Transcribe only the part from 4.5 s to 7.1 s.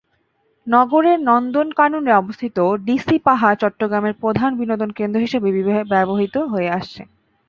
বিনোদন কেন্দ্র হিসেবে ব্যবহূত হয়ে আসছে।